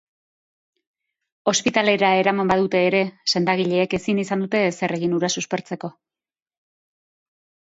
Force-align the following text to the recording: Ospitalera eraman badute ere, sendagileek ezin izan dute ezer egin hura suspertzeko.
Ospitalera 1.51 2.09
eraman 2.21 2.49
badute 2.53 2.81
ere, 2.85 3.01
sendagileek 3.35 3.93
ezin 3.99 4.23
izan 4.25 4.43
dute 4.47 4.63
ezer 4.71 4.95
egin 4.99 5.15
hura 5.19 5.31
suspertzeko. 5.37 5.93